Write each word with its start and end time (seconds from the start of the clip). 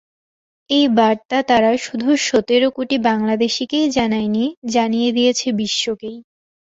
এই 0.69 0.85
বার্তা 0.97 1.37
তারা 1.43 1.71
শুধু 1.77 2.09
সতেরো 2.27 2.67
কোটি 2.71 2.97
বাংলাদেশিকেই 3.07 3.85
জানায়নি, 3.89 4.43
জানিয়ে 4.71 5.09
দিয়েছে 5.11 5.47
বিশ্বকেই। 5.59 6.17